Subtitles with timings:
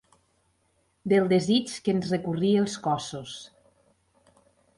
[1.13, 3.37] Del desig que ens recorria els cossos.